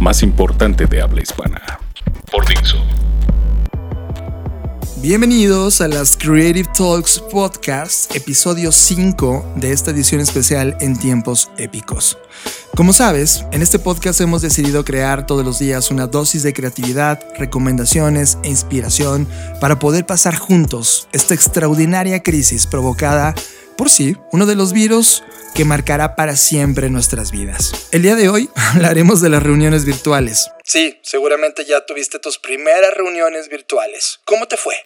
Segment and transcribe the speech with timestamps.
[0.00, 1.60] más importante de habla hispana.
[2.30, 2.78] Por Dixo.
[5.00, 12.18] Bienvenidos a las Creative Talks Podcast, episodio 5 de esta edición especial en tiempos épicos.
[12.76, 17.20] Como sabes, en este podcast hemos decidido crear todos los días una dosis de creatividad,
[17.36, 19.26] recomendaciones e inspiración
[19.60, 23.34] para poder pasar juntos esta extraordinaria crisis provocada
[23.76, 25.22] por sí, uno de los virus
[25.58, 27.88] que marcará para siempre nuestras vidas.
[27.90, 30.48] El día de hoy hablaremos de las reuniones virtuales.
[30.62, 34.20] Sí, seguramente ya tuviste tus primeras reuniones virtuales.
[34.24, 34.76] ¿Cómo te fue?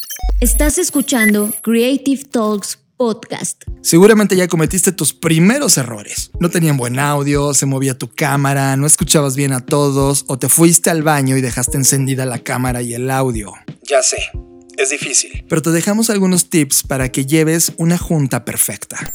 [0.40, 3.64] Estás escuchando Creative Talks Podcast.
[3.82, 6.30] Seguramente ya cometiste tus primeros errores.
[6.40, 10.48] No tenían buen audio, se movía tu cámara, no escuchabas bien a todos o te
[10.48, 13.52] fuiste al baño y dejaste encendida la cámara y el audio.
[13.82, 14.30] Ya sé,
[14.78, 15.44] es difícil.
[15.50, 19.12] Pero te dejamos algunos tips para que lleves una junta perfecta.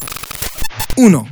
[0.98, 1.28] 1.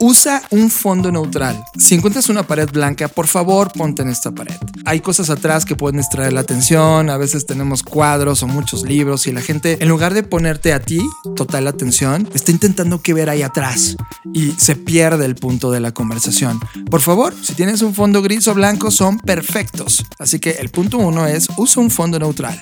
[0.00, 1.60] Usa un fondo neutral.
[1.76, 4.54] Si encuentras una pared blanca, por favor ponte en esta pared.
[4.84, 9.26] Hay cosas atrás que pueden distraer la atención, a veces tenemos cuadros o muchos libros
[9.26, 11.00] y la gente, en lugar de ponerte a ti
[11.36, 13.96] total atención, está intentando que ver ahí atrás
[14.32, 16.60] y se pierde el punto de la conversación.
[16.90, 20.04] Por favor, si tienes un fondo gris o blanco, son perfectos.
[20.18, 22.58] Así que el punto 1 es usa un fondo neutral.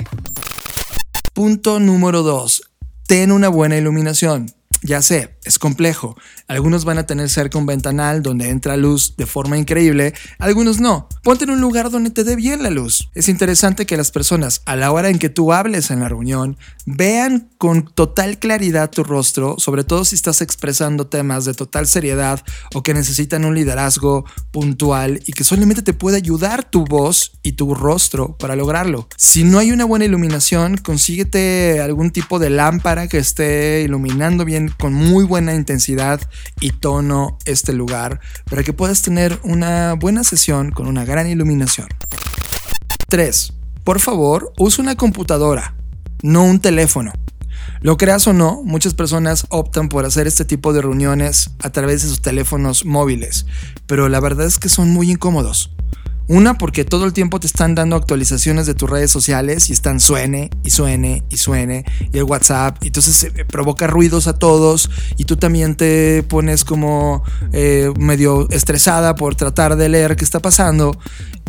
[1.34, 2.62] Punto número 2.
[3.06, 4.50] Ten una buena iluminación.
[4.82, 6.16] Ya sé, es complejo.
[6.48, 11.08] Algunos van a tener cerca un ventanal donde entra luz de forma increíble, algunos no.
[11.22, 13.08] Ponte en un lugar donde te dé bien la luz.
[13.14, 16.58] Es interesante que las personas, a la hora en que tú hables en la reunión,
[16.84, 22.42] vean con total claridad tu rostro, sobre todo si estás expresando temas de total seriedad
[22.74, 27.52] o que necesitan un liderazgo puntual y que solamente te puede ayudar tu voz y
[27.52, 29.08] tu rostro para lograrlo.
[29.16, 34.72] Si no hay una buena iluminación, consíguete algún tipo de lámpara que esté iluminando bien
[34.76, 36.20] con muy buena intensidad
[36.60, 41.88] y tono este lugar para que puedas tener una buena sesión con una gran iluminación.
[43.08, 43.52] 3.
[43.84, 45.74] Por favor, usa una computadora,
[46.22, 47.12] no un teléfono.
[47.80, 52.02] Lo creas o no, muchas personas optan por hacer este tipo de reuniones a través
[52.02, 53.46] de sus teléfonos móviles,
[53.86, 55.70] pero la verdad es que son muy incómodos.
[56.28, 60.00] Una, porque todo el tiempo te están dando actualizaciones de tus redes sociales y están
[60.00, 62.82] suene y suene y suene y el WhatsApp.
[62.82, 67.22] Y entonces provoca ruidos a todos y tú también te pones como
[67.52, 70.98] eh, medio estresada por tratar de leer qué está pasando.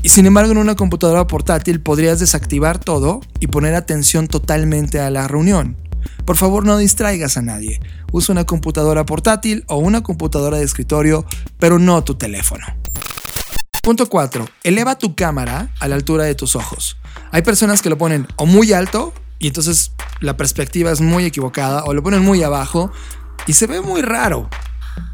[0.04, 5.10] Y sin embargo, en una computadora portátil podrías desactivar todo y poner atención totalmente a
[5.10, 5.76] la reunión.
[6.24, 7.80] Por favor, no distraigas a nadie.
[8.12, 11.26] Usa una computadora portátil o una computadora de escritorio,
[11.58, 12.66] pero no tu teléfono.
[13.88, 14.46] Punto 4.
[14.64, 16.98] Eleva tu cámara a la altura de tus ojos.
[17.32, 21.86] Hay personas que lo ponen o muy alto y entonces la perspectiva es muy equivocada
[21.86, 22.92] o lo ponen muy abajo
[23.46, 24.50] y se ve muy raro.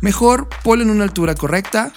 [0.01, 1.94] Mejor ponlo en una altura correcta,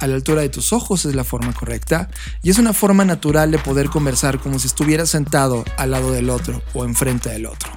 [0.00, 2.08] a la altura de tus ojos es la forma correcta
[2.42, 6.30] y es una forma natural de poder conversar como si estuvieras sentado al lado del
[6.30, 7.70] otro o enfrente del otro.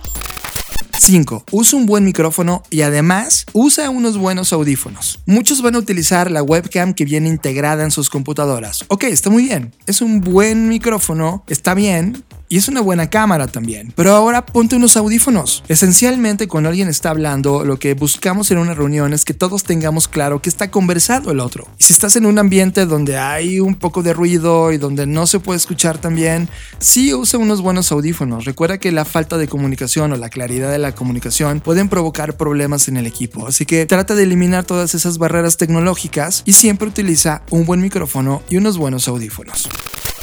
[0.99, 1.45] 5.
[1.51, 5.19] Usa un buen micrófono y además usa unos buenos audífonos.
[5.25, 8.85] Muchos van a utilizar la webcam que viene integrada en sus computadoras.
[8.87, 9.73] Ok, está muy bien.
[9.85, 13.93] Es un buen micrófono, está bien, y es una buena cámara también.
[13.95, 15.63] Pero ahora ponte unos audífonos.
[15.67, 20.07] Esencialmente cuando alguien está hablando, lo que buscamos en una reunión es que todos tengamos
[20.07, 21.67] claro que está conversando el otro.
[21.77, 25.27] Y si estás en un ambiente donde hay un poco de ruido y donde no
[25.27, 26.49] se puede escuchar tan bien,
[26.79, 28.45] sí usa unos buenos audífonos.
[28.45, 32.87] Recuerda que la falta de comunicación o la claridad de la comunicación pueden provocar problemas
[32.87, 33.47] en el equipo.
[33.47, 38.41] Así que trata de eliminar todas esas barreras tecnológicas y siempre utiliza un buen micrófono
[38.49, 39.67] y unos buenos audífonos.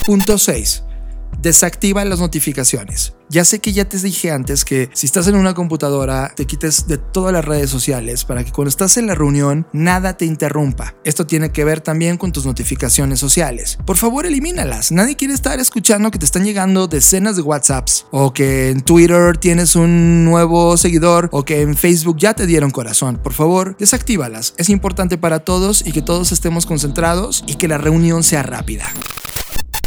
[0.07, 0.84] Punto 6
[1.41, 3.15] desactiva las notificaciones.
[3.31, 6.87] Ya sé que ya te dije antes que si estás en una computadora te quites
[6.87, 10.95] de todas las redes sociales para que cuando estás en la reunión nada te interrumpa.
[11.05, 13.79] Esto tiene que ver también con tus notificaciones sociales.
[13.87, 14.93] Por favor, elimínalas.
[14.93, 19.37] Nadie quiere estar escuchando que te están llegando decenas de WhatsApps o que en Twitter
[19.39, 23.19] tienes un nuevo seguidor o que en Facebook ya te dieron corazón.
[23.23, 24.55] Por favor, desactívalas.
[24.59, 28.85] Es importante para todos y que todos estemos concentrados y que la reunión sea rápida.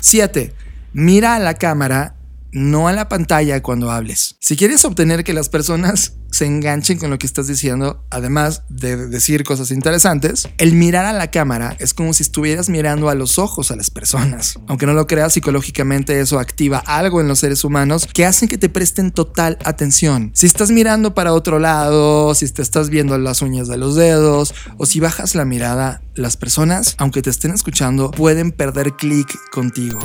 [0.01, 0.66] 7
[0.97, 2.15] mira a la cámara
[2.51, 4.35] no a la pantalla cuando hables.
[4.39, 8.97] Si quieres obtener que las personas se enganchen con lo que estás diciendo, además de
[9.07, 13.38] decir cosas interesantes, el mirar a la cámara es como si estuvieras mirando a los
[13.38, 14.57] ojos a las personas.
[14.67, 18.57] Aunque no lo creas, psicológicamente eso activa algo en los seres humanos que hacen que
[18.57, 20.31] te presten total atención.
[20.33, 24.55] Si estás mirando para otro lado, si te estás viendo las uñas de los dedos
[24.77, 30.00] o si bajas la mirada, las personas, aunque te estén escuchando, pueden perder clic contigo.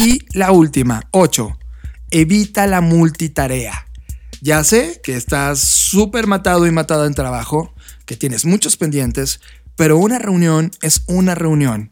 [0.00, 1.58] Y la última, 8.
[2.12, 3.88] Evita la multitarea.
[4.40, 7.74] Ya sé que estás súper matado y matada en trabajo,
[8.06, 9.40] que tienes muchos pendientes,
[9.74, 11.88] pero una reunión es una reunión.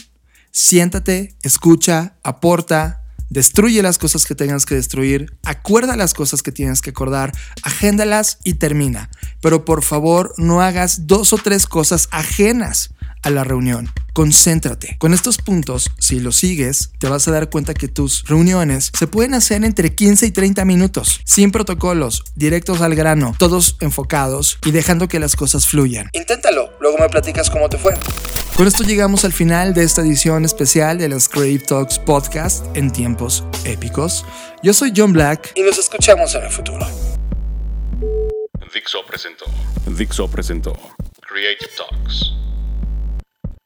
[0.53, 6.83] Siéntate, escucha, aporta, destruye las cosas que tengas que destruir, acuerda las cosas que tienes
[6.83, 7.33] que acordar,
[7.65, 9.11] agéndalas y termina.
[9.41, 12.95] Pero por favor no hagas dos o tres cosas ajenas
[13.27, 13.91] a la reunión.
[14.13, 14.97] Concéntrate.
[14.99, 19.09] Con estos puntos, si los sigues, te vas a dar cuenta que tus reuniones se
[19.09, 24.71] pueden hacer entre 15 y 30 minutos, sin protocolos, directos al grano, todos enfocados y
[24.71, 26.09] dejando que las cosas fluyan.
[26.13, 27.95] Inténtalo, luego me platicas cómo te fue.
[28.57, 32.93] Con esto llegamos al final de esta edición especial de los Creative Talks Podcast en
[32.93, 34.25] tiempos épicos.
[34.63, 36.87] Yo soy John Black y nos escuchamos en el futuro.
[38.73, 39.47] Dixo presentó.
[39.87, 40.75] Dixo presentó
[41.21, 42.36] Creative Talks